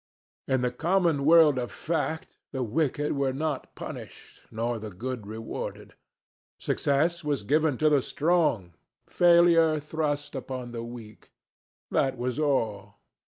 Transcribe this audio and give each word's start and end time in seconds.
In 0.47 0.61
the 0.61 0.71
common 0.71 1.25
world 1.25 1.59
of 1.59 1.71
fact 1.71 2.39
the 2.51 2.63
wicked 2.63 3.11
were 3.11 3.33
not 3.33 3.75
punished, 3.75 4.41
nor 4.49 4.79
the 4.79 4.89
good 4.89 5.27
rewarded. 5.27 5.93
Success 6.57 7.23
was 7.23 7.43
given 7.43 7.77
to 7.77 7.87
the 7.87 8.01
strong, 8.01 8.73
failure 9.07 9.79
thrust 9.79 10.33
upon 10.33 10.71
the 10.71 10.81
weak. 10.83 11.29
That 11.91 12.17
was 12.17 12.39
all. 12.39 12.95